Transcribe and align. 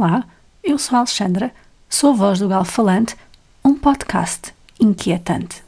Olá, 0.00 0.24
eu 0.62 0.78
sou 0.78 0.96
a 0.96 1.00
Alexandra, 1.00 1.50
sou 1.90 2.10
a 2.10 2.14
voz 2.14 2.38
do 2.38 2.48
Galo 2.48 2.64
Falante, 2.64 3.16
um 3.64 3.74
podcast 3.74 4.54
inquietante. 4.80 5.66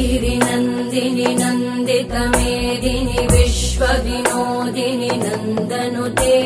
गिरिनन्दिनि 0.00 1.30
नन्दितमेदिनि 1.40 3.18
विश्वविनोदिनि 3.32 5.10
नन्दनुते 5.24 6.36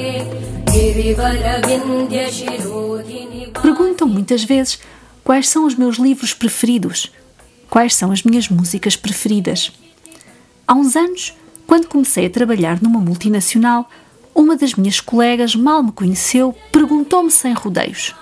गिरिवरविन्द्यशिरोधिनि 0.72 3.37
Perguntam 3.61 4.07
muitas 4.07 4.43
vezes 4.43 4.79
quais 5.23 5.47
são 5.49 5.65
os 5.65 5.75
meus 5.75 5.97
livros 5.97 6.33
preferidos, 6.33 7.11
quais 7.69 7.93
são 7.93 8.11
as 8.11 8.23
minhas 8.23 8.49
músicas 8.49 8.95
preferidas. 8.95 9.71
Há 10.67 10.73
uns 10.73 10.95
anos, 10.95 11.33
quando 11.67 11.87
comecei 11.87 12.25
a 12.25 12.29
trabalhar 12.29 12.81
numa 12.81 12.99
multinacional, 12.99 13.89
uma 14.33 14.55
das 14.55 14.73
minhas 14.73 14.99
colegas 14.99 15.55
mal 15.55 15.83
me 15.83 15.91
conheceu, 15.91 16.55
perguntou-me 16.71 17.29
sem 17.29 17.53
rodeios: 17.53 18.15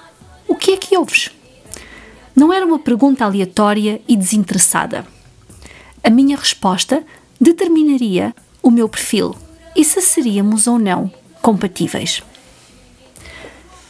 O 0.48 0.56
que 0.56 0.72
é 0.72 0.78
que 0.78 0.98
ouves? 0.98 1.30
Não 2.36 2.52
era 2.52 2.66
uma 2.66 2.80
pergunta 2.80 3.26
aleatória 3.26 4.02
e 4.08 4.16
desinteressada. 4.16 5.06
A 6.04 6.10
minha 6.10 6.38
resposta 6.38 7.06
determinaria 7.40 8.34
o 8.62 8.72
meu 8.72 8.90
perfil 8.90 9.36
e 9.76 9.84
se 9.84 10.02
seríamos 10.02 10.68
ou 10.68 10.80
não 10.80 11.12
compatíveis. 11.42 12.22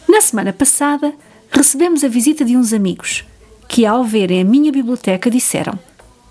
Na 0.07 0.21
semana 0.21 0.53
passada, 0.53 1.13
recebemos 1.51 2.03
a 2.03 2.07
visita 2.07 2.43
de 2.45 2.55
uns 2.55 2.73
amigos 2.73 3.23
que, 3.67 3.85
ao 3.85 4.03
verem 4.03 4.41
a 4.41 4.45
minha 4.45 4.71
biblioteca, 4.71 5.29
disseram: 5.29 5.77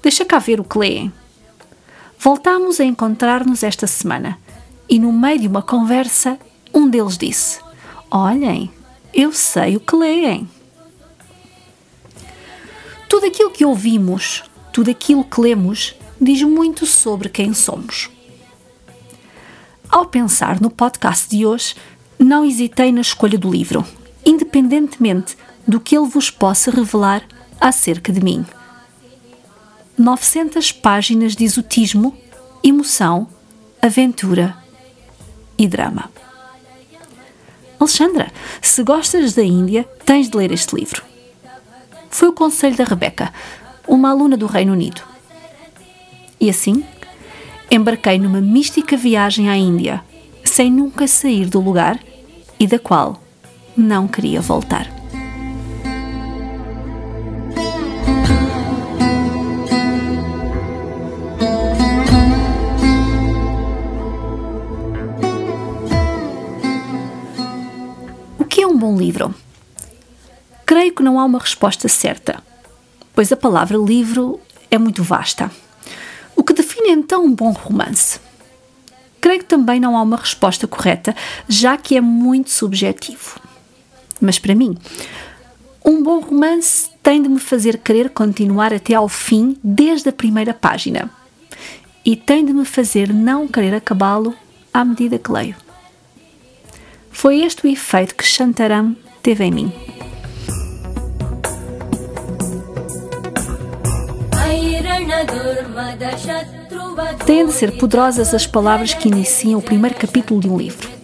Deixa 0.02 0.24
cá 0.24 0.38
ver 0.38 0.60
o 0.60 0.64
que 0.64 0.78
leem. 0.78 1.12
Voltámos 2.18 2.80
a 2.80 2.84
encontrar-nos 2.84 3.62
esta 3.62 3.86
semana 3.86 4.38
e, 4.88 4.98
no 4.98 5.12
meio 5.12 5.40
de 5.40 5.48
uma 5.48 5.62
conversa, 5.62 6.38
um 6.72 6.88
deles 6.88 7.18
disse: 7.18 7.60
Olhem, 8.10 8.70
eu 9.12 9.32
sei 9.32 9.76
o 9.76 9.80
que 9.80 9.96
leem. 9.96 10.48
Tudo 13.08 13.26
aquilo 13.26 13.50
que 13.50 13.64
ouvimos, 13.64 14.44
tudo 14.72 14.90
aquilo 14.90 15.24
que 15.24 15.40
lemos, 15.40 15.94
diz 16.20 16.42
muito 16.42 16.86
sobre 16.86 17.28
quem 17.28 17.52
somos. 17.54 18.10
Ao 19.88 20.06
pensar 20.06 20.60
no 20.60 20.70
podcast 20.70 21.28
de 21.28 21.46
hoje, 21.46 21.74
não 22.18 22.44
hesitei 22.44 22.90
na 22.90 23.00
escolha 23.00 23.38
do 23.38 23.50
livro, 23.50 23.86
independentemente 24.26 25.38
do 25.66 25.78
que 25.78 25.96
ele 25.96 26.08
vos 26.08 26.28
possa 26.28 26.72
revelar 26.72 27.22
acerca 27.60 28.12
de 28.12 28.20
mim. 28.20 28.44
900 29.96 30.72
páginas 30.72 31.36
de 31.36 31.44
exotismo, 31.44 32.14
emoção, 32.62 33.28
aventura 33.80 34.56
e 35.56 35.66
drama. 35.68 36.10
Alexandra, 37.78 38.32
se 38.60 38.82
gostas 38.82 39.32
da 39.32 39.44
Índia, 39.44 39.84
tens 40.04 40.28
de 40.28 40.36
ler 40.36 40.50
este 40.50 40.74
livro. 40.74 41.02
Foi 42.10 42.28
o 42.28 42.32
conselho 42.32 42.76
da 42.76 42.84
Rebeca, 42.84 43.32
uma 43.86 44.10
aluna 44.10 44.36
do 44.36 44.46
Reino 44.46 44.72
Unido. 44.72 45.02
E 46.40 46.50
assim, 46.50 46.84
embarquei 47.70 48.18
numa 48.18 48.40
mística 48.40 48.96
viagem 48.96 49.48
à 49.48 49.56
Índia, 49.56 50.02
sem 50.44 50.70
nunca 50.70 51.06
sair 51.06 51.46
do 51.46 51.60
lugar 51.60 52.00
e 52.58 52.66
da 52.66 52.78
qual 52.78 53.22
não 53.76 54.08
queria 54.08 54.40
voltar. 54.40 54.90
O 68.38 68.44
que 68.44 68.62
é 68.62 68.66
um 68.66 68.78
bom 68.78 68.96
livro? 68.96 69.34
Creio 70.64 70.94
que 70.94 71.02
não 71.02 71.20
há 71.20 71.24
uma 71.24 71.38
resposta 71.38 71.86
certa, 71.88 72.42
pois 73.14 73.30
a 73.30 73.36
palavra 73.36 73.76
livro 73.76 74.40
é 74.70 74.78
muito 74.78 75.02
vasta. 75.02 75.50
O 76.34 76.42
que 76.42 76.54
define 76.54 76.90
então 76.90 77.24
um 77.24 77.34
bom 77.34 77.52
romance? 77.52 78.18
Creio 79.20 79.40
que 79.40 79.46
também 79.46 79.78
não 79.78 79.96
há 79.96 80.02
uma 80.02 80.16
resposta 80.16 80.66
correta, 80.66 81.14
já 81.48 81.76
que 81.76 81.96
é 81.96 82.00
muito 82.00 82.50
subjetivo. 82.50 83.45
Mas 84.20 84.38
para 84.38 84.54
mim, 84.54 84.76
um 85.84 86.02
bom 86.02 86.20
romance 86.20 86.90
tem 87.02 87.22
de 87.22 87.28
me 87.28 87.38
fazer 87.38 87.78
querer 87.78 88.10
continuar 88.10 88.72
até 88.72 88.94
ao 88.94 89.08
fim, 89.08 89.56
desde 89.62 90.08
a 90.08 90.12
primeira 90.12 90.52
página. 90.52 91.08
E 92.04 92.16
tem 92.16 92.44
de 92.44 92.52
me 92.52 92.64
fazer 92.64 93.12
não 93.12 93.46
querer 93.46 93.74
acabá-lo 93.74 94.34
à 94.72 94.84
medida 94.84 95.18
que 95.18 95.30
leio. 95.30 95.56
Foi 97.10 97.40
este 97.40 97.66
o 97.66 97.70
efeito 97.70 98.14
que 98.14 98.24
Shantaram 98.24 98.96
teve 99.22 99.44
em 99.44 99.50
mim. 99.50 99.72
Têm 107.24 107.46
de 107.46 107.52
ser 107.52 107.76
poderosas 107.78 108.34
as 108.34 108.46
palavras 108.46 108.92
que 108.92 109.08
iniciam 109.08 109.58
o 109.58 109.62
primeiro 109.62 109.96
capítulo 109.96 110.40
de 110.40 110.48
um 110.48 110.56
livro. 110.56 110.95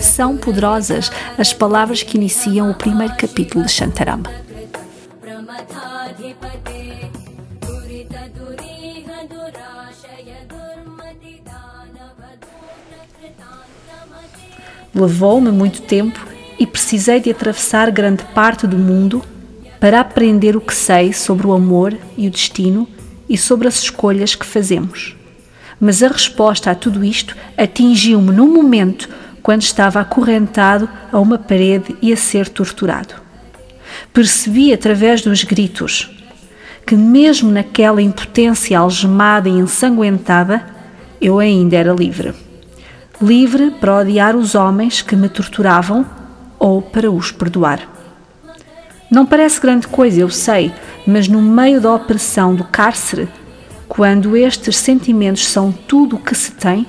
São 0.00 0.36
poderosas 0.36 1.10
as 1.38 1.52
palavras 1.52 2.02
que 2.02 2.16
iniciam 2.16 2.70
o 2.70 2.74
primeiro 2.74 3.14
capítulo 3.16 3.64
de 3.64 3.70
Shantaram. 3.70 4.22
Levou-me 14.94 15.52
muito 15.52 15.82
tempo 15.82 16.18
e 16.58 16.66
precisei 16.66 17.20
de 17.20 17.30
atravessar 17.30 17.90
grande 17.90 18.24
parte 18.34 18.66
do 18.66 18.76
mundo 18.76 19.22
para 19.78 20.00
aprender 20.00 20.56
o 20.56 20.60
que 20.60 20.74
sei 20.74 21.12
sobre 21.12 21.46
o 21.46 21.52
amor 21.52 21.96
e 22.16 22.26
o 22.26 22.30
destino 22.30 22.88
e 23.28 23.38
sobre 23.38 23.68
as 23.68 23.82
escolhas 23.82 24.34
que 24.34 24.44
fazemos. 24.44 25.16
Mas 25.80 26.02
a 26.02 26.08
resposta 26.08 26.70
a 26.70 26.74
tudo 26.74 27.04
isto 27.04 27.36
atingiu-me 27.56 28.32
num 28.32 28.52
momento 28.52 29.08
quando 29.42 29.62
estava 29.62 30.00
acorrentado 30.00 30.88
a 31.12 31.18
uma 31.18 31.38
parede 31.38 31.96
e 32.00 32.12
a 32.12 32.16
ser 32.16 32.48
torturado. 32.48 33.14
Percebi 34.12 34.72
através 34.72 35.22
dos 35.22 35.44
gritos 35.44 36.10
que, 36.86 36.96
mesmo 36.96 37.50
naquela 37.50 38.02
impotência 38.02 38.78
algemada 38.78 39.48
e 39.48 39.52
ensanguentada, 39.52 40.64
eu 41.20 41.38
ainda 41.38 41.76
era 41.76 41.92
livre. 41.92 42.34
Livre 43.20 43.70
para 43.72 43.98
odiar 43.98 44.34
os 44.34 44.54
homens 44.54 45.02
que 45.02 45.14
me 45.14 45.28
torturavam 45.28 46.06
ou 46.58 46.80
para 46.80 47.10
os 47.10 47.30
perdoar. 47.30 47.80
Não 49.10 49.26
parece 49.26 49.60
grande 49.60 49.88
coisa, 49.88 50.20
eu 50.20 50.30
sei, 50.30 50.72
mas 51.06 51.28
no 51.28 51.42
meio 51.42 51.80
da 51.80 51.92
opressão 51.92 52.54
do 52.54 52.64
cárcere, 52.64 53.28
quando 53.88 54.36
estes 54.36 54.76
sentimentos 54.76 55.46
são 55.46 55.72
tudo 55.72 56.16
o 56.16 56.18
que 56.18 56.34
se 56.34 56.52
tem, 56.52 56.86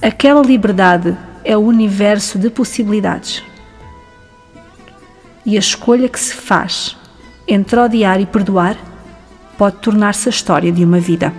aquela 0.00 0.42
liberdade 0.42 1.16
é 1.44 1.56
o 1.56 1.60
universo 1.60 2.38
de 2.38 2.50
possibilidades. 2.50 3.42
E 5.44 5.56
a 5.56 5.60
escolha 5.60 6.08
que 6.08 6.20
se 6.20 6.34
faz 6.34 6.96
entre 7.46 7.78
odiar 7.78 8.20
e 8.20 8.26
perdoar 8.26 8.76
pode 9.58 9.76
tornar-se 9.76 10.28
a 10.28 10.30
história 10.30 10.72
de 10.72 10.84
uma 10.84 11.00
vida. 11.00 11.32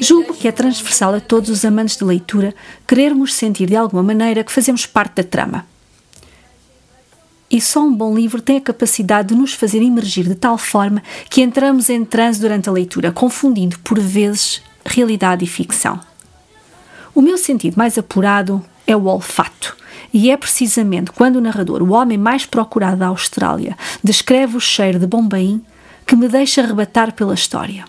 Julgo 0.00 0.34
que 0.34 0.48
é 0.48 0.52
transversal 0.52 1.14
a 1.14 1.20
todos 1.20 1.50
os 1.50 1.64
amantes 1.64 1.96
de 1.96 2.04
leitura 2.04 2.54
querermos 2.86 3.34
sentir 3.34 3.66
de 3.66 3.76
alguma 3.76 4.02
maneira 4.02 4.42
que 4.42 4.52
fazemos 4.52 4.86
parte 4.86 5.16
da 5.16 5.24
trama. 5.24 5.66
E 7.50 7.60
só 7.60 7.80
um 7.80 7.92
bom 7.92 8.14
livro 8.14 8.40
tem 8.40 8.58
a 8.58 8.60
capacidade 8.60 9.28
de 9.28 9.34
nos 9.34 9.54
fazer 9.54 9.82
emergir 9.82 10.28
de 10.28 10.36
tal 10.36 10.56
forma 10.56 11.02
que 11.28 11.42
entramos 11.42 11.90
em 11.90 12.04
transe 12.04 12.40
durante 12.40 12.68
a 12.68 12.72
leitura, 12.72 13.10
confundindo 13.10 13.78
por 13.80 13.98
vezes 13.98 14.62
realidade 14.84 15.44
e 15.44 15.48
ficção. 15.48 15.98
O 17.12 17.20
meu 17.20 17.36
sentido 17.36 17.76
mais 17.76 17.98
apurado 17.98 18.64
é 18.86 18.94
o 18.94 19.06
olfato. 19.06 19.76
E 20.12 20.30
é 20.30 20.36
precisamente 20.36 21.10
quando 21.10 21.36
o 21.36 21.40
narrador, 21.40 21.82
o 21.82 21.92
homem 21.92 22.16
mais 22.16 22.46
procurado 22.46 22.98
da 22.98 23.08
Austrália, 23.08 23.76
descreve 24.02 24.56
o 24.56 24.60
cheiro 24.60 24.98
de 24.98 25.06
Bombaim 25.06 25.60
que 26.06 26.16
me 26.16 26.28
deixa 26.28 26.62
arrebatar 26.62 27.12
pela 27.12 27.34
história. 27.34 27.84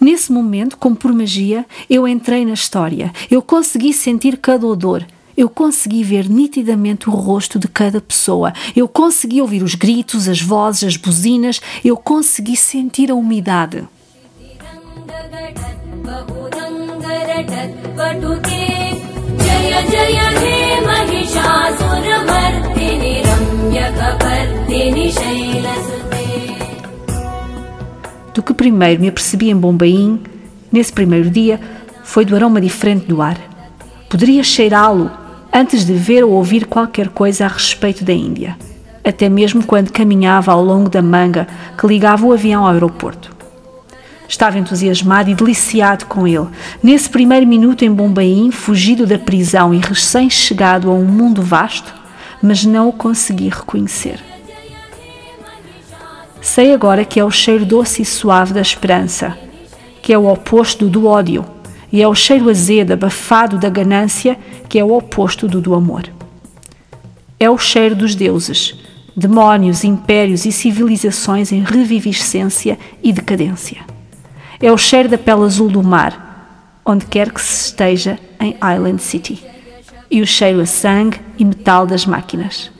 Nesse 0.00 0.32
momento, 0.32 0.76
como 0.76 0.96
por 0.96 1.12
magia, 1.12 1.66
eu 1.88 2.08
entrei 2.08 2.44
na 2.44 2.54
história. 2.54 3.12
Eu 3.30 3.42
consegui 3.42 3.92
sentir 3.92 4.38
cada 4.38 4.66
odor 4.66 5.04
eu 5.40 5.48
consegui 5.48 6.04
ver 6.04 6.28
nitidamente 6.28 7.08
o 7.08 7.12
rosto 7.12 7.58
de 7.58 7.66
cada 7.66 7.98
pessoa. 7.98 8.52
Eu 8.76 8.86
consegui 8.86 9.40
ouvir 9.40 9.62
os 9.62 9.74
gritos, 9.74 10.28
as 10.28 10.38
vozes, 10.38 10.84
as 10.84 10.96
buzinas, 10.98 11.62
eu 11.82 11.96
consegui 11.96 12.56
sentir 12.56 13.10
a 13.10 13.14
umidade. 13.14 13.88
Do 28.34 28.42
que 28.42 28.52
primeiro 28.52 29.00
me 29.00 29.08
apercebi 29.08 29.48
em 29.48 29.56
Bombaim, 29.56 30.22
nesse 30.70 30.92
primeiro 30.92 31.30
dia, 31.30 31.58
foi 32.04 32.26
do 32.26 32.36
aroma 32.36 32.60
diferente 32.60 33.06
do 33.06 33.22
ar. 33.22 33.38
Poderia 34.10 34.42
cheirá-lo, 34.42 35.10
antes 35.52 35.84
de 35.84 35.92
ver 35.94 36.24
ou 36.24 36.32
ouvir 36.32 36.66
qualquer 36.66 37.08
coisa 37.08 37.44
a 37.44 37.48
respeito 37.48 38.04
da 38.04 38.12
Índia, 38.12 38.56
até 39.04 39.28
mesmo 39.28 39.64
quando 39.64 39.92
caminhava 39.92 40.52
ao 40.52 40.64
longo 40.64 40.88
da 40.88 41.02
manga 41.02 41.46
que 41.76 41.86
ligava 41.86 42.26
o 42.26 42.32
avião 42.32 42.64
ao 42.64 42.72
aeroporto. 42.72 43.34
Estava 44.28 44.58
entusiasmado 44.58 45.28
e 45.28 45.34
deliciado 45.34 46.06
com 46.06 46.26
ele. 46.26 46.46
Nesse 46.80 47.10
primeiro 47.10 47.46
minuto 47.46 47.84
em 47.84 47.92
Bombaim, 47.92 48.52
fugido 48.52 49.04
da 49.04 49.18
prisão 49.18 49.74
e 49.74 49.78
recém-chegado 49.78 50.88
a 50.88 50.94
um 50.94 51.04
mundo 51.04 51.42
vasto, 51.42 51.92
mas 52.40 52.64
não 52.64 52.88
o 52.88 52.92
consegui 52.92 53.48
reconhecer. 53.48 54.20
Sei 56.40 56.72
agora 56.72 57.04
que 57.04 57.18
é 57.18 57.24
o 57.24 57.30
cheiro 57.30 57.66
doce 57.66 58.02
e 58.02 58.04
suave 58.04 58.54
da 58.54 58.60
esperança, 58.60 59.36
que 60.00 60.12
é 60.12 60.18
o 60.18 60.26
oposto 60.26 60.88
do 60.88 61.06
ódio, 61.06 61.44
e 61.92 62.02
é 62.02 62.08
o 62.08 62.14
cheiro 62.14 62.48
azedo, 62.48 62.92
abafado 62.92 63.58
da 63.58 63.68
ganância, 63.68 64.38
que 64.68 64.78
é 64.78 64.84
o 64.84 64.92
oposto 64.92 65.48
do 65.48 65.60
do 65.60 65.74
amor. 65.74 66.04
É 67.38 67.48
o 67.50 67.58
cheiro 67.58 67.96
dos 67.96 68.14
deuses, 68.14 68.74
demónios, 69.16 69.82
impérios 69.82 70.44
e 70.44 70.52
civilizações 70.52 71.52
em 71.52 71.60
reviviscência 71.60 72.78
e 73.02 73.12
decadência. 73.12 73.78
É 74.60 74.70
o 74.70 74.76
cheiro 74.76 75.08
da 75.08 75.18
pele 75.18 75.42
azul 75.42 75.68
do 75.68 75.82
mar, 75.82 76.80
onde 76.84 77.06
quer 77.06 77.32
que 77.32 77.40
se 77.40 77.66
esteja 77.66 78.18
em 78.38 78.54
Island 78.56 79.02
City. 79.02 79.42
E 80.10 80.20
o 80.20 80.26
cheiro 80.26 80.60
a 80.60 80.66
sangue 80.66 81.20
e 81.38 81.44
metal 81.44 81.86
das 81.86 82.04
máquinas. 82.04 82.70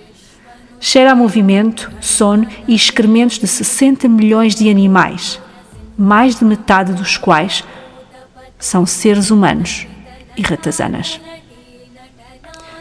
Cheira 0.79 1.13
a 1.13 1.15
movimento, 1.15 1.91
sono 2.01 2.47
e 2.67 2.75
excrementos 2.75 3.39
de 3.39 3.47
60 3.47 4.09
milhões 4.09 4.55
de 4.55 4.71
animais, 4.71 5.41
mais 5.97 6.39
de 6.39 6.45
metade 6.45 6.93
dos 6.93 7.17
quais 7.17 7.63
são 8.61 8.87
seres 8.87 9.31
humanos 9.31 9.87
e 10.37 10.43
ratazanas. 10.43 11.21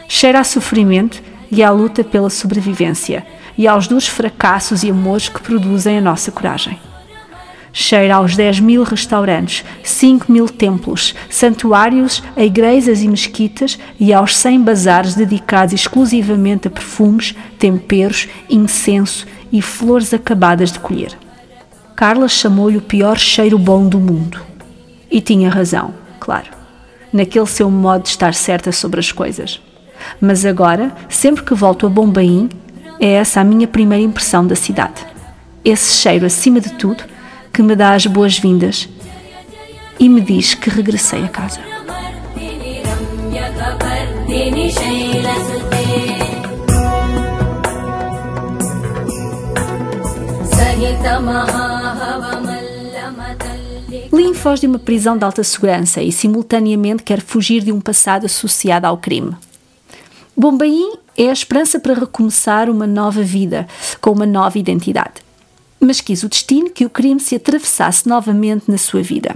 Cheira 0.06 0.40
a 0.40 0.44
sofrimento 0.44 1.22
e 1.50 1.62
à 1.62 1.70
luta 1.70 2.04
pela 2.04 2.30
sobrevivência 2.30 3.26
e 3.58 3.66
aos 3.66 3.88
dos 3.88 4.06
fracassos 4.06 4.84
e 4.84 4.90
amores 4.90 5.28
que 5.28 5.40
produzem 5.40 5.98
a 5.98 6.00
nossa 6.00 6.30
coragem 6.30 6.78
cheira 7.72 8.16
aos 8.16 8.36
10 8.36 8.60
mil 8.60 8.82
restaurantes, 8.82 9.64
5 9.82 10.30
mil 10.30 10.48
templos, 10.48 11.14
santuários, 11.28 12.22
igrejas 12.36 13.02
e 13.02 13.08
mesquitas 13.08 13.78
e 13.98 14.12
aos 14.12 14.36
100 14.36 14.62
bazares 14.62 15.14
dedicados 15.14 15.74
exclusivamente 15.74 16.68
a 16.68 16.70
perfumes, 16.70 17.34
temperos, 17.58 18.28
incenso 18.48 19.26
e 19.52 19.62
flores 19.62 20.12
acabadas 20.12 20.72
de 20.72 20.80
colher. 20.80 21.16
Carla 21.94 22.28
chamou-lhe 22.28 22.78
o 22.78 22.82
pior 22.82 23.18
cheiro 23.18 23.58
bom 23.58 23.86
do 23.86 23.98
mundo. 23.98 24.49
E 25.10 25.20
tinha 25.20 25.50
razão, 25.50 25.92
claro, 26.18 26.50
naquele 27.12 27.46
seu 27.46 27.70
modo 27.70 28.04
de 28.04 28.10
estar 28.10 28.32
certa 28.34 28.70
sobre 28.70 29.00
as 29.00 29.10
coisas. 29.10 29.60
Mas 30.20 30.46
agora, 30.46 30.92
sempre 31.08 31.44
que 31.44 31.54
volto 31.54 31.86
a 31.86 31.90
Bombaim, 31.90 32.48
é 33.00 33.12
essa 33.14 33.40
a 33.40 33.44
minha 33.44 33.66
primeira 33.66 34.04
impressão 34.04 34.46
da 34.46 34.54
cidade. 34.54 35.06
Esse 35.64 35.96
cheiro, 35.96 36.26
acima 36.26 36.60
de 36.60 36.70
tudo, 36.74 37.04
que 37.52 37.62
me 37.62 37.74
dá 37.74 37.94
as 37.94 38.06
boas-vindas 38.06 38.88
e 39.98 40.08
me 40.08 40.20
diz 40.20 40.54
que 40.54 40.70
regressei 40.70 41.24
a 41.24 41.28
casa 41.28 41.60
quem 54.30 54.34
foge 54.36 54.60
de 54.60 54.68
uma 54.68 54.78
prisão 54.78 55.18
de 55.18 55.24
alta 55.24 55.42
segurança 55.42 56.00
e 56.00 56.12
simultaneamente 56.12 57.02
quer 57.02 57.20
fugir 57.20 57.64
de 57.64 57.72
um 57.72 57.80
passado 57.80 58.26
associado 58.26 58.86
ao 58.86 58.96
crime. 58.96 59.34
Bombaim 60.36 60.92
é 61.18 61.28
a 61.30 61.32
esperança 61.32 61.80
para 61.80 61.94
recomeçar 61.94 62.70
uma 62.70 62.86
nova 62.86 63.24
vida, 63.24 63.66
com 64.00 64.12
uma 64.12 64.26
nova 64.26 64.56
identidade. 64.56 65.14
Mas 65.80 66.00
quis 66.00 66.22
o 66.22 66.28
destino 66.28 66.70
que 66.70 66.86
o 66.86 66.90
crime 66.90 67.18
se 67.18 67.34
atravessasse 67.34 68.08
novamente 68.08 68.70
na 68.70 68.78
sua 68.78 69.02
vida. 69.02 69.34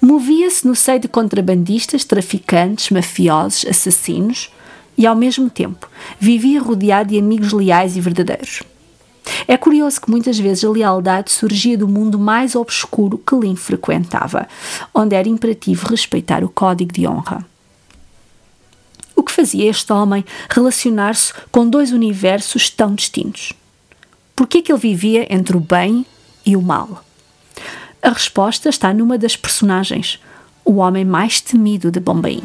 Movia-se 0.00 0.64
no 0.64 0.76
seio 0.76 1.00
de 1.00 1.08
contrabandistas, 1.08 2.04
traficantes, 2.04 2.90
mafiosos, 2.90 3.66
assassinos 3.68 4.48
e, 4.96 5.08
ao 5.08 5.16
mesmo 5.16 5.50
tempo, 5.50 5.90
vivia 6.20 6.62
rodeado 6.62 7.10
de 7.10 7.18
amigos 7.18 7.52
leais 7.52 7.96
e 7.96 8.00
verdadeiros. 8.00 8.62
É 9.46 9.56
curioso 9.56 10.00
que 10.00 10.10
muitas 10.10 10.38
vezes 10.38 10.64
a 10.64 10.70
lealdade 10.70 11.30
surgia 11.30 11.76
do 11.76 11.88
mundo 11.88 12.18
mais 12.18 12.54
obscuro 12.54 13.18
que 13.18 13.34
Lynn 13.34 13.56
frequentava, 13.56 14.48
onde 14.94 15.14
era 15.14 15.28
imperativo 15.28 15.86
respeitar 15.86 16.44
o 16.44 16.48
código 16.48 16.92
de 16.92 17.06
honra. 17.06 17.44
O 19.14 19.22
que 19.22 19.32
fazia 19.32 19.68
este 19.68 19.92
homem 19.92 20.24
relacionar-se 20.48 21.32
com 21.50 21.68
dois 21.68 21.92
universos 21.92 22.70
tão 22.70 22.94
distintos? 22.94 23.52
Por 24.36 24.46
que 24.46 24.58
é 24.58 24.62
que 24.62 24.72
ele 24.72 24.80
vivia 24.80 25.26
entre 25.34 25.56
o 25.56 25.60
bem 25.60 26.06
e 26.46 26.56
o 26.56 26.62
mal? 26.62 27.04
A 28.00 28.10
resposta 28.10 28.68
está 28.68 28.94
numa 28.94 29.18
das 29.18 29.36
personagens, 29.36 30.20
o 30.64 30.76
homem 30.76 31.04
mais 31.04 31.40
temido 31.40 31.90
de 31.90 31.98
Bombaim. 31.98 32.44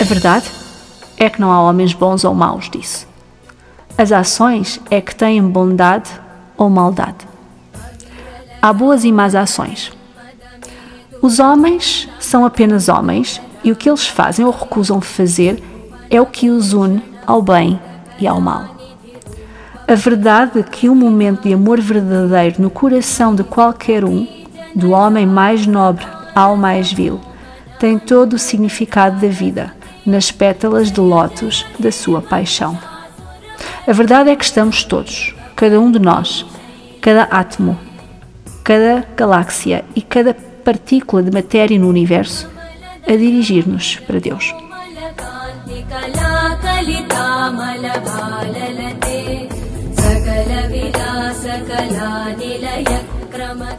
A 0.00 0.02
verdade 0.02 0.50
é 1.18 1.28
que 1.28 1.38
não 1.38 1.52
há 1.52 1.60
homens 1.60 1.92
bons 1.92 2.24
ou 2.24 2.34
maus, 2.34 2.70
disse. 2.70 3.06
As 3.98 4.10
ações 4.10 4.80
é 4.90 4.98
que 4.98 5.14
têm 5.14 5.42
bondade 5.42 6.08
ou 6.56 6.70
maldade. 6.70 7.28
Há 8.62 8.72
boas 8.72 9.04
e 9.04 9.12
más 9.12 9.34
ações. 9.34 9.92
Os 11.20 11.38
homens 11.38 12.08
são 12.18 12.46
apenas 12.46 12.88
homens 12.88 13.42
e 13.62 13.70
o 13.70 13.76
que 13.76 13.90
eles 13.90 14.06
fazem 14.06 14.42
ou 14.42 14.50
recusam 14.50 15.02
fazer 15.02 15.62
é 16.08 16.18
o 16.18 16.24
que 16.24 16.48
os 16.48 16.72
une 16.72 17.02
ao 17.26 17.42
bem 17.42 17.78
e 18.18 18.26
ao 18.26 18.40
mal. 18.40 18.74
A 19.86 19.94
verdade 19.94 20.60
é 20.60 20.62
que 20.62 20.88
um 20.88 20.94
momento 20.94 21.42
de 21.42 21.52
amor 21.52 21.78
verdadeiro 21.78 22.62
no 22.62 22.70
coração 22.70 23.34
de 23.34 23.44
qualquer 23.44 24.02
um, 24.06 24.26
do 24.74 24.92
homem 24.92 25.26
mais 25.26 25.66
nobre 25.66 26.06
ao 26.34 26.56
mais 26.56 26.90
vil, 26.90 27.20
tem 27.78 27.98
todo 27.98 28.32
o 28.32 28.38
significado 28.38 29.20
da 29.20 29.28
vida 29.28 29.78
nas 30.04 30.30
pétalas 30.30 30.90
de 30.90 31.00
lótus 31.00 31.64
da 31.78 31.92
sua 31.92 32.20
paixão. 32.20 32.78
A 33.86 33.92
verdade 33.92 34.30
é 34.30 34.36
que 34.36 34.44
estamos 34.44 34.84
todos, 34.84 35.34
cada 35.56 35.80
um 35.80 35.90
de 35.90 35.98
nós, 35.98 36.46
cada 37.00 37.24
átomo, 37.24 37.78
cada 38.64 39.06
galáxia 39.16 39.84
e 39.94 40.02
cada 40.02 40.34
partícula 40.34 41.22
de 41.22 41.30
matéria 41.30 41.78
no 41.78 41.88
universo, 41.88 42.48
a 43.06 43.10
dirigir-nos 43.10 43.96
para 43.96 44.20
Deus. 44.20 44.54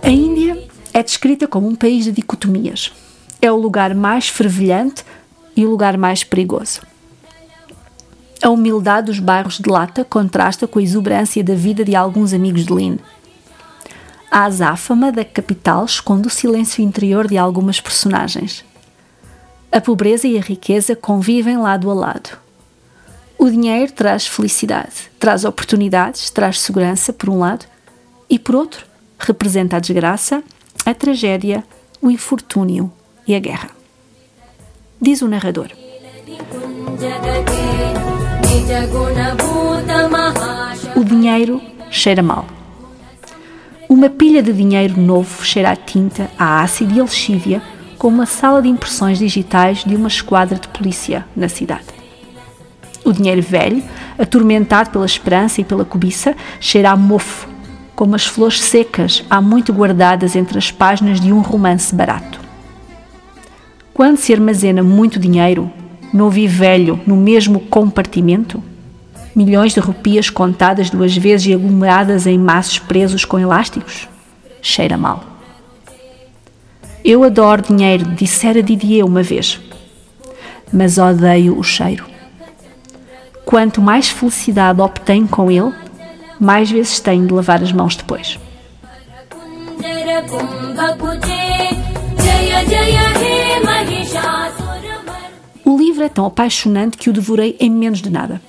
A 0.03 0.09
Índia 0.09 0.63
é 0.93 1.03
descrita 1.03 1.47
como 1.47 1.67
um 1.67 1.75
país 1.75 2.05
de 2.05 2.11
dicotomias. 2.11 2.91
É 3.41 3.51
o 3.51 3.55
lugar 3.55 3.95
mais 3.95 4.27
fervilhante 4.27 5.03
e 5.55 5.65
o 5.65 5.69
lugar 5.69 5.97
mais 5.97 6.23
perigoso. 6.23 6.81
A 8.41 8.49
humildade 8.49 9.07
dos 9.07 9.19
bairros 9.19 9.59
de 9.59 9.69
lata 9.69 10.03
contrasta 10.03 10.67
com 10.67 10.79
a 10.79 10.81
exuberância 10.81 11.43
da 11.43 11.53
vida 11.53 11.85
de 11.85 11.95
alguns 11.95 12.33
amigos 12.33 12.65
de 12.65 12.73
Lynn. 12.73 12.97
A 14.31 14.45
azáfama 14.45 15.11
da 15.11 15.23
capital 15.23 15.85
esconde 15.85 16.27
o 16.27 16.31
silêncio 16.31 16.83
interior 16.83 17.27
de 17.27 17.37
algumas 17.37 17.79
personagens. 17.79 18.65
A 19.71 19.79
pobreza 19.79 20.27
e 20.27 20.37
a 20.37 20.41
riqueza 20.41 20.95
convivem 20.95 21.57
lado 21.57 21.91
a 21.91 21.93
lado. 21.93 22.37
O 23.37 23.49
dinheiro 23.49 23.91
traz 23.91 24.25
felicidade, 24.25 25.11
traz 25.19 25.45
oportunidades, 25.45 26.29
traz 26.29 26.59
segurança, 26.59 27.11
por 27.11 27.29
um 27.29 27.39
lado, 27.39 27.65
e 28.29 28.39
por 28.39 28.55
outro, 28.55 28.85
representa 29.19 29.77
a 29.77 29.79
desgraça, 29.79 30.43
a 30.85 30.93
tragédia, 30.93 31.63
o 32.01 32.09
infortúnio 32.09 32.91
e 33.27 33.35
a 33.35 33.39
guerra 33.39 33.80
diz 35.01 35.23
o 35.23 35.27
narrador. 35.27 35.71
O 40.95 41.03
dinheiro 41.03 41.59
cheira 41.89 42.21
mal. 42.21 42.45
Uma 43.89 44.09
pilha 44.09 44.43
de 44.43 44.53
dinheiro 44.53 45.01
novo 45.01 45.43
cheira 45.43 45.71
a 45.71 45.75
tinta, 45.75 46.29
a 46.37 46.61
ácido 46.61 46.93
e 46.93 46.99
a 46.99 47.03
lexívia, 47.03 47.61
como 47.97 48.17
uma 48.17 48.27
sala 48.27 48.61
de 48.61 48.69
impressões 48.69 49.17
digitais 49.17 49.83
de 49.83 49.95
uma 49.95 50.07
esquadra 50.07 50.59
de 50.59 50.67
polícia 50.67 51.25
na 51.35 51.49
cidade. 51.49 51.87
O 53.03 53.11
dinheiro 53.11 53.41
velho, 53.41 53.83
atormentado 54.19 54.91
pela 54.91 55.05
esperança 55.05 55.59
e 55.59 55.63
pela 55.63 55.83
cobiça, 55.83 56.35
cheira 56.59 56.91
a 56.91 56.95
mofo, 56.95 57.47
como 57.95 58.15
as 58.15 58.25
flores 58.25 58.61
secas 58.61 59.23
há 59.29 59.41
muito 59.41 59.73
guardadas 59.73 60.35
entre 60.35 60.59
as 60.59 60.71
páginas 60.71 61.19
de 61.19 61.33
um 61.33 61.41
romance 61.41 61.93
barato. 61.93 62.40
Quando 63.93 64.17
se 64.17 64.33
armazena 64.33 64.81
muito 64.81 65.19
dinheiro, 65.19 65.71
não 66.13 66.29
vi 66.29 66.47
velho 66.47 66.99
no 67.05 67.15
mesmo 67.15 67.59
compartimento? 67.59 68.63
Milhões 69.35 69.73
de 69.73 69.79
rupias 69.79 70.29
contadas 70.29 70.89
duas 70.89 71.15
vezes 71.15 71.47
e 71.47 71.53
aglomeradas 71.53 72.25
em 72.25 72.37
maços 72.37 72.79
presos 72.79 73.25
com 73.25 73.39
elásticos? 73.39 74.07
Cheira 74.61 74.97
mal. 74.97 75.23
Eu 77.03 77.23
adoro 77.23 77.63
dinheiro, 77.63 78.05
dissera 78.05 78.61
Didier 78.61 79.05
uma 79.05 79.23
vez, 79.23 79.59
mas 80.71 80.97
odeio 80.97 81.57
o 81.57 81.63
cheiro. 81.63 82.05
Quanto 83.43 83.81
mais 83.81 84.09
felicidade 84.09 84.79
obtenho 84.79 85.27
com 85.27 85.49
ele, 85.49 85.73
mais 86.39 86.69
vezes 86.69 86.99
tenho 86.99 87.25
de 87.25 87.33
lavar 87.33 87.61
as 87.61 87.71
mãos 87.71 87.95
depois. 87.95 88.39
O 95.71 95.77
livro 95.77 96.03
é 96.03 96.09
tão 96.09 96.25
apaixonante 96.25 96.97
que 96.97 97.09
o 97.09 97.13
devorei 97.13 97.55
em 97.57 97.69
menos 97.69 98.01
de 98.01 98.09
nada. 98.09 98.41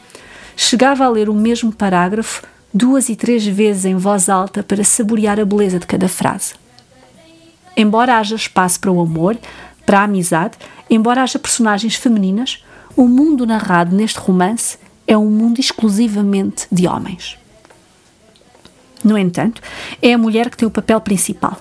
Chegava 0.57 1.05
a 1.05 1.09
ler 1.09 1.29
o 1.29 1.35
mesmo 1.35 1.73
parágrafo 1.73 2.43
duas 2.75 3.09
e 3.09 3.15
três 3.15 3.47
vezes 3.47 3.85
em 3.85 3.95
voz 3.95 4.29
alta 4.29 4.61
para 4.61 4.83
saborear 4.83 5.39
a 5.39 5.45
beleza 5.45 5.79
de 5.79 5.87
cada 5.87 6.09
frase. 6.09 6.55
Embora 7.77 8.19
haja 8.19 8.35
espaço 8.35 8.81
para 8.81 8.91
o 8.91 9.01
amor, 9.01 9.39
para 9.87 10.01
a 10.01 10.03
amizade, 10.03 10.59
embora 10.91 11.23
haja 11.23 11.39
personagens 11.39 11.95
femininas, 11.95 12.65
o 12.97 13.07
mundo 13.07 13.47
narrado 13.47 13.95
neste 13.95 14.19
romance 14.19 14.77
é 15.07 15.17
um 15.17 15.31
mundo 15.31 15.61
exclusivamente 15.61 16.67
de 16.73 16.89
homens. 16.89 17.39
No 19.05 19.17
entanto, 19.17 19.63
é 20.03 20.13
a 20.13 20.19
mulher 20.19 20.51
que 20.51 20.57
tem 20.57 20.67
o 20.67 20.73
papel 20.73 21.01
principal. 21.01 21.57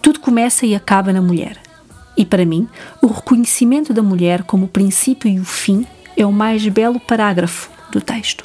Tudo 0.00 0.20
começa 0.20 0.64
e 0.64 0.76
acaba 0.76 1.12
na 1.12 1.20
mulher. 1.20 1.69
E 2.16 2.24
para 2.24 2.44
mim, 2.44 2.68
o 3.00 3.06
reconhecimento 3.06 3.92
da 3.92 4.02
mulher 4.02 4.42
como 4.42 4.66
o 4.66 4.68
princípio 4.68 5.30
e 5.30 5.38
o 5.38 5.44
fim 5.44 5.86
é 6.16 6.26
o 6.26 6.32
mais 6.32 6.66
belo 6.68 7.00
parágrafo 7.00 7.70
do 7.90 8.00
texto. 8.00 8.44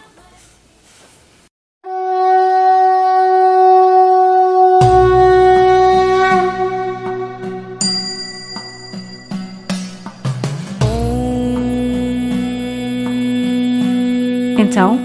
Então, 14.57 14.99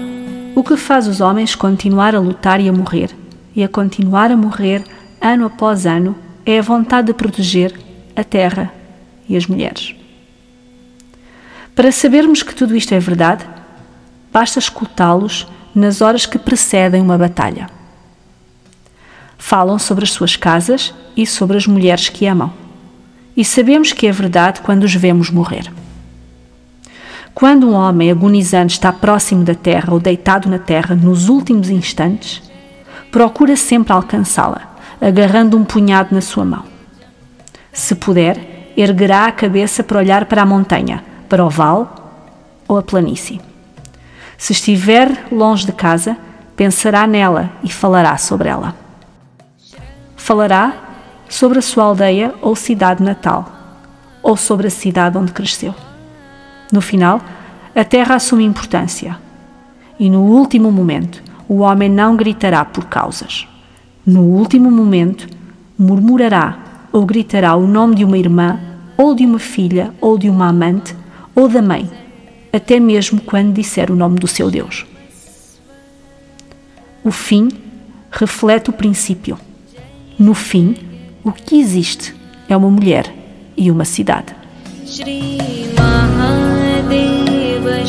o 0.55 0.63
que 0.63 0.75
faz 0.75 1.07
os 1.07 1.21
homens 1.21 1.55
continuar 1.55 2.15
a 2.15 2.19
lutar 2.19 2.59
e 2.59 2.67
a 2.67 2.73
morrer, 2.73 3.09
e 3.55 3.63
a 3.63 3.69
continuar 3.69 4.31
a 4.31 4.35
morrer 4.35 4.83
ano 5.21 5.45
após 5.45 5.85
ano, 5.85 6.15
é 6.45 6.59
a 6.59 6.61
vontade 6.61 7.07
de 7.07 7.13
proteger 7.13 7.73
a 8.21 8.23
terra 8.23 8.71
e 9.27 9.35
as 9.35 9.45
mulheres. 9.47 9.95
Para 11.75 11.91
sabermos 11.91 12.43
que 12.43 12.53
tudo 12.53 12.75
isto 12.75 12.93
é 12.93 12.99
verdade, 12.99 13.45
basta 14.31 14.59
escutá-los 14.59 15.47
nas 15.73 16.01
horas 16.01 16.25
que 16.25 16.37
precedem 16.37 17.01
uma 17.01 17.17
batalha. 17.17 17.69
Falam 19.37 19.79
sobre 19.79 20.03
as 20.03 20.11
suas 20.11 20.35
casas 20.35 20.93
e 21.15 21.25
sobre 21.25 21.57
as 21.57 21.65
mulheres 21.65 22.09
que 22.09 22.27
amam. 22.27 22.53
E 23.35 23.43
sabemos 23.43 23.93
que 23.93 24.05
é 24.05 24.11
verdade 24.11 24.61
quando 24.61 24.83
os 24.83 24.93
vemos 24.93 25.29
morrer. 25.29 25.71
Quando 27.33 27.67
um 27.69 27.73
homem 27.73 28.11
agonizante 28.11 28.73
está 28.73 28.91
próximo 28.91 29.43
da 29.43 29.55
terra 29.55 29.93
ou 29.93 29.99
deitado 29.99 30.49
na 30.49 30.59
terra 30.59 30.93
nos 30.95 31.29
últimos 31.29 31.69
instantes, 31.69 32.43
procura 33.09 33.55
sempre 33.55 33.93
alcançá-la, 33.93 34.75
agarrando 34.99 35.57
um 35.57 35.63
punhado 35.63 36.13
na 36.13 36.21
sua 36.21 36.45
mão. 36.45 36.70
Se 37.73 37.95
puder, 37.95 38.73
erguerá 38.75 39.25
a 39.25 39.31
cabeça 39.31 39.83
para 39.83 39.99
olhar 39.99 40.25
para 40.25 40.41
a 40.41 40.45
montanha, 40.45 41.03
para 41.29 41.45
o 41.45 41.49
vale 41.49 41.87
ou 42.67 42.77
a 42.77 42.83
planície. 42.83 43.39
Se 44.37 44.53
estiver 44.53 45.27
longe 45.31 45.65
de 45.65 45.71
casa, 45.71 46.17
pensará 46.55 47.07
nela 47.07 47.51
e 47.63 47.71
falará 47.71 48.17
sobre 48.17 48.49
ela. 48.49 48.75
Falará 50.15 50.73
sobre 51.29 51.59
a 51.59 51.61
sua 51.61 51.85
aldeia 51.85 52.33
ou 52.41 52.55
cidade 52.55 53.01
natal, 53.01 53.49
ou 54.21 54.35
sobre 54.35 54.67
a 54.67 54.71
cidade 54.71 55.17
onde 55.17 55.31
cresceu. 55.31 55.73
No 56.71 56.81
final, 56.81 57.21
a 57.75 57.83
terra 57.83 58.15
assume 58.15 58.43
importância. 58.43 59.17
E 59.99 60.09
no 60.09 60.21
último 60.21 60.71
momento, 60.71 61.23
o 61.47 61.59
homem 61.59 61.89
não 61.89 62.15
gritará 62.15 62.65
por 62.65 62.85
causas. 62.85 63.47
No 64.05 64.21
último 64.23 64.71
momento, 64.71 65.27
murmurará 65.77 66.57
ou 66.91 67.05
gritará 67.05 67.55
o 67.55 67.65
nome 67.65 67.95
de 67.95 68.03
uma 68.03 68.17
irmã, 68.17 68.59
ou 68.97 69.15
de 69.15 69.25
uma 69.25 69.39
filha, 69.39 69.93
ou 70.01 70.17
de 70.17 70.29
uma 70.29 70.47
amante, 70.47 70.95
ou 71.35 71.47
da 71.47 71.61
mãe, 71.61 71.89
até 72.51 72.79
mesmo 72.79 73.21
quando 73.21 73.53
disser 73.53 73.91
o 73.91 73.95
nome 73.95 74.19
do 74.19 74.27
seu 74.27 74.51
Deus. 74.51 74.85
O 77.03 77.11
fim 77.11 77.49
reflete 78.11 78.69
o 78.69 78.73
princípio. 78.73 79.37
No 80.19 80.33
fim, 80.33 80.75
o 81.23 81.31
que 81.31 81.59
existe 81.59 82.13
é 82.47 82.55
uma 82.55 82.69
mulher 82.69 83.11
e 83.57 83.71
uma 83.71 83.85
cidade. 83.85 84.35
Shri 84.85 85.37
Mahadeva 85.75 87.83